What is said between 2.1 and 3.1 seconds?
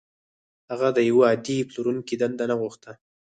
دنده نه غوښته.